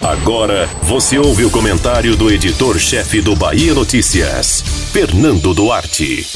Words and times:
Agora 0.00 0.66
você 0.82 1.18
ouve 1.18 1.44
o 1.44 1.50
comentário 1.50 2.16
do 2.16 2.30
editor-chefe 2.30 3.20
do 3.20 3.36
Bahia 3.36 3.74
Notícias, 3.74 4.62
Fernando 4.92 5.54
Duarte. 5.54 6.26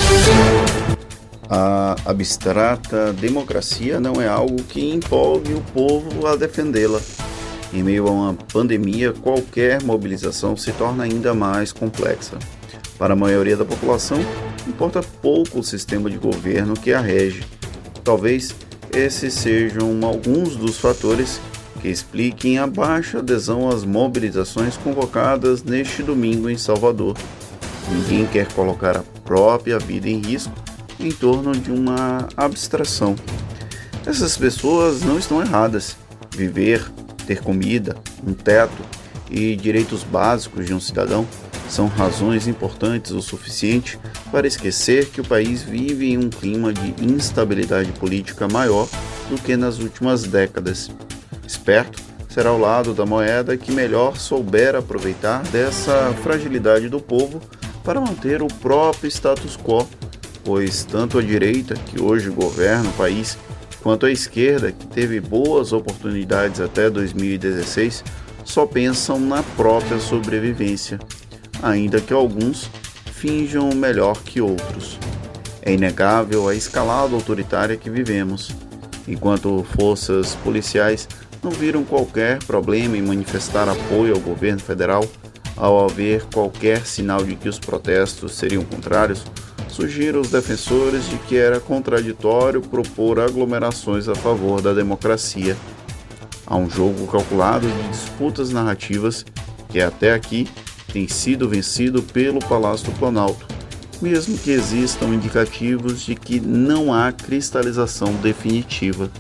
A 1.49 1.97
abstrata 2.05 3.13
democracia 3.13 4.01
não 4.01 4.21
é 4.21 4.29
algo 4.29 4.63
que 4.65 4.93
empolgue 4.93 5.55
o 5.55 5.61
povo 5.73 6.27
a 6.27 6.37
defendê-la. 6.37 7.01
Em 7.73 7.83
meio 7.83 8.07
a 8.09 8.11
uma 8.11 8.35
pandemia, 8.35 9.13
qualquer 9.13 9.83
mobilização 9.83 10.57
se 10.57 10.73
torna 10.73 11.05
ainda 11.05 11.35
mais 11.35 11.73
complexa. 11.73 12.39
Para 12.99 13.15
a 13.15 13.17
maioria 13.17 13.57
da 13.57 13.65
população, 13.65 14.19
importa 14.67 15.03
pouco 15.03 15.61
o 15.61 15.65
sistema 15.65 16.09
de 16.09 16.17
governo 16.17 16.75
que 16.75 16.93
a 16.93 17.01
rege. 17.01 17.43
Talvez 18.03 18.55
esses 18.93 19.35
sejam 19.35 20.01
alguns 20.05 20.57
dos 20.57 20.79
fatores 20.79 21.41
expliquem 21.91 22.59
a 22.59 22.67
baixa 22.67 23.19
adesão 23.19 23.69
às 23.69 23.85
mobilizações 23.85 24.77
convocadas 24.77 25.63
neste 25.63 26.03
domingo 26.03 26.49
em 26.49 26.57
Salvador. 26.57 27.17
Ninguém 27.91 28.27
quer 28.27 28.53
colocar 28.53 28.97
a 28.97 29.05
própria 29.25 29.79
vida 29.79 30.09
em 30.09 30.21
risco 30.21 30.53
em 30.99 31.11
torno 31.11 31.53
de 31.53 31.71
uma 31.71 32.29
abstração. 32.37 33.15
Essas 34.05 34.37
pessoas 34.37 35.03
não 35.03 35.19
estão 35.19 35.41
erradas. 35.41 35.97
Viver, 36.31 36.85
ter 37.27 37.41
comida, 37.41 37.97
um 38.27 38.33
teto 38.33 38.83
e 39.31 39.57
direitos 39.57 40.03
básicos 40.03 40.67
de 40.67 40.75
um 40.75 40.81
cidadão 40.81 41.27
são 41.69 41.89
razões 41.89 42.47
importantes 42.47 43.11
o 43.11 43.21
suficiente 43.21 43.99
para 44.31 44.47
esquecer 44.47 45.07
que 45.11 45.21
o 45.21 45.25
país 45.25 45.63
vive 45.63 46.11
em 46.11 46.19
um 46.19 46.31
clima 46.31 46.73
de 46.73 46.95
instabilidade 47.05 47.91
política 47.93 48.47
maior 48.47 48.89
do 49.29 49.37
que 49.41 49.57
nas 49.57 49.79
últimas 49.79 50.23
décadas. 50.23 50.91
Esperto 51.47 52.03
será 52.29 52.53
o 52.53 52.59
lado 52.59 52.93
da 52.93 53.07
moeda 53.07 53.57
que 53.57 53.73
melhor 53.73 54.17
souber 54.19 54.75
aproveitar 54.75 55.43
dessa 55.45 56.15
fragilidade 56.23 56.89
do 56.89 57.01
povo 57.01 57.41
para 57.83 58.01
manter 58.01 58.43
o 58.43 58.49
próprio 58.49 59.09
status 59.09 59.57
quo 59.57 59.87
pois 60.47 60.85
tanto 60.85 61.19
a 61.19 61.23
direita, 61.23 61.75
que 61.75 62.01
hoje 62.01 62.31
governa 62.31 62.89
o 62.89 62.93
país, 62.93 63.37
quanto 63.83 64.07
a 64.07 64.13
esquerda, 64.13 64.71
que 64.71 64.87
teve 64.87 65.19
boas 65.19 65.73
oportunidades 65.73 66.61
até 66.61 66.89
2016, 66.89 68.05
só 68.45 68.65
pensam 68.65 69.19
na 69.19 69.43
própria 69.43 69.99
sobrevivência, 69.99 71.01
ainda 71.61 72.01
que 72.01 72.13
alguns 72.13 72.71
finjam 73.13 73.71
melhor 73.75 74.23
que 74.23 74.41
outros. 74.41 75.01
É 75.63 75.73
inegável 75.73 76.49
a 76.49 76.55
escalada 76.55 77.17
autoritária 77.17 77.77
que 77.77 77.91
vivemos, 77.91 78.53
enquanto 79.09 79.67
forças 79.77 80.37
policiais 80.45 81.09
não 81.43 81.51
viram 81.51 81.85
qualquer 81.85 82.39
problema 82.45 82.97
em 82.97 83.03
manifestar 83.03 83.69
apoio 83.69 84.15
ao 84.15 84.21
governo 84.21 84.61
federal 84.61 85.05
ao 85.57 85.85
haver 85.85 86.25
qualquer 86.33 86.87
sinal 86.87 87.25
de 87.25 87.35
que 87.35 87.49
os 87.49 87.59
protestos 87.59 88.35
seriam 88.35 88.63
contrários 88.63 89.25
Surgiram 89.77 90.23
os 90.23 90.31
defensores 90.31 91.07
de 91.07 91.19
que 91.19 91.37
era 91.37 91.61
contraditório 91.61 92.63
propor 92.63 93.21
aglomerações 93.21 94.09
a 94.09 94.15
favor 94.15 94.63
da 94.63 94.73
democracia. 94.73 95.55
Há 96.47 96.57
um 96.57 96.71
jogo 96.71 97.07
calculado 97.07 97.69
de 97.69 97.89
disputas 97.91 98.49
narrativas 98.49 99.23
que 99.69 99.79
até 99.81 100.15
aqui 100.15 100.49
tem 100.91 101.07
sido 101.07 101.47
vencido 101.47 102.03
pelo 102.03 102.39
Palácio 102.39 102.87
do 102.87 102.99
Planalto, 102.99 103.47
mesmo 104.01 104.39
que 104.39 104.51
existam 104.51 105.09
indicativos 105.09 106.01
de 106.01 106.15
que 106.15 106.41
não 106.41 106.91
há 106.95 107.13
cristalização 107.13 108.15
definitiva. 108.15 109.11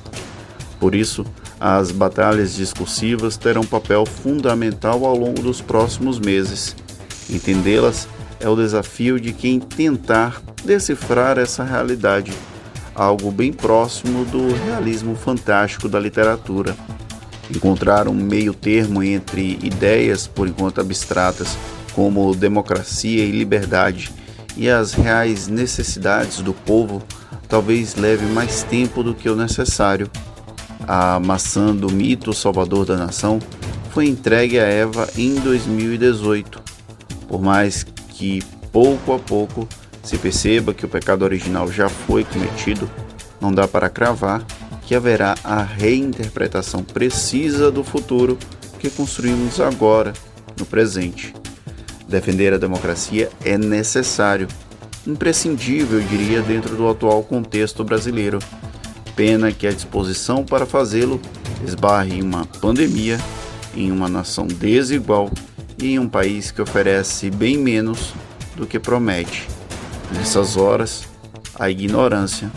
Por 0.81 0.95
isso, 0.95 1.27
as 1.59 1.91
batalhas 1.91 2.55
discursivas 2.55 3.37
terão 3.37 3.65
papel 3.65 4.05
fundamental 4.05 5.05
ao 5.05 5.17
longo 5.17 5.43
dos 5.43 5.61
próximos 5.61 6.19
meses. 6.19 6.77
Entendê-las 7.31 8.07
é 8.39 8.49
o 8.49 8.57
desafio 8.57 9.19
de 9.19 9.33
quem 9.33 9.59
tentar 9.59 10.43
decifrar 10.65 11.39
essa 11.39 11.65
realidade, 11.65 12.33
algo 12.95 13.31
bem 13.31 13.53
próximo 13.53 14.25
do 14.27 14.55
realismo 14.67 15.15
fantástico 15.15 15.89
da 15.89 15.99
literatura. 15.99 16.77
Encontrar 17.51 18.09
um 18.09 18.15
meio 18.15 18.53
termo 18.53 19.03
entre 19.03 19.59
ideias, 19.63 20.27
por 20.27 20.49
enquanto 20.49 20.81
abstratas, 20.81 21.57
como 21.95 22.35
democracia 22.35 23.25
e 23.25 23.31
liberdade, 23.31 24.11
e 24.57 24.69
as 24.69 24.93
reais 24.93 25.49
necessidades 25.49 26.41
do 26.41 26.53
povo, 26.53 27.03
talvez 27.49 27.95
leve 27.95 28.27
mais 28.27 28.63
tempo 28.63 29.03
do 29.03 29.15
que 29.15 29.29
o 29.29 29.37
necessário. 29.37 30.11
A 30.87 31.19
maçã 31.19 31.75
do 31.75 31.91
mito 31.91 32.33
salvador 32.33 32.87
da 32.87 32.97
nação 32.97 33.41
foi 33.91 34.07
entregue 34.07 34.59
a 34.59 34.65
Eva 34.65 35.09
em 35.17 35.35
2018. 35.35 36.63
Por 37.27 37.43
mais 37.43 37.85
que 38.11 38.43
pouco 38.71 39.13
a 39.13 39.19
pouco 39.19 39.69
se 40.03 40.17
perceba 40.17 40.73
que 40.73 40.85
o 40.85 40.89
pecado 40.89 41.23
original 41.23 41.71
já 41.73 41.89
foi 41.89 42.23
cometido, 42.25 42.89
não 43.41 43.53
dá 43.53 43.67
para 43.67 43.89
cravar 43.89 44.45
que 44.87 44.95
haverá 44.95 45.35
a 45.43 45.63
reinterpretação 45.63 46.85
precisa 46.85 47.73
do 47.73 47.83
futuro 47.83 48.39
que 48.79 48.89
construímos 48.89 49.61
agora, 49.61 50.13
no 50.57 50.65
presente. 50.65 51.35
Defender 52.09 52.55
a 52.55 52.59
democracia 52.59 53.29
é 53.45 53.59
necessário, 53.59 54.47
imprescindível, 55.05 56.01
diria, 56.01 56.41
dentro 56.41 56.77
do 56.77 56.89
atual 56.89 57.25
contexto 57.25 57.83
brasileiro. 57.83 58.39
Pena 59.17 59.51
que 59.51 59.67
a 59.67 59.73
disposição 59.73 60.45
para 60.45 60.67
fazê-lo 60.67 61.19
esbarre 61.67 62.19
em 62.19 62.23
uma 62.23 62.45
pandemia, 62.45 63.19
em 63.75 63.91
uma 63.91 64.09
nação 64.09 64.47
desigual 64.47 65.31
e 65.83 65.95
em 65.95 65.99
um 65.99 66.09
país 66.09 66.51
que 66.51 66.61
oferece 66.61 67.31
bem 67.31 67.57
menos 67.57 68.13
do 68.55 68.67
que 68.67 68.79
promete. 68.79 69.49
Nessas 70.13 70.59
horas, 70.59 71.05
a 71.59 71.71
ignorância 71.71 72.51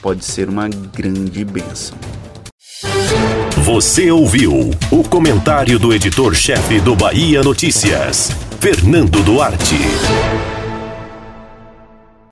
pode 0.00 0.24
ser 0.24 0.48
uma 0.48 0.68
grande 0.68 1.44
bênção. 1.44 1.98
Você 3.64 4.10
ouviu 4.10 4.70
o 4.90 5.04
comentário 5.04 5.78
do 5.78 5.92
editor-chefe 5.92 6.80
do 6.80 6.96
Bahia 6.96 7.42
Notícias, 7.42 8.30
Fernando 8.60 9.22
Duarte. 9.22 9.76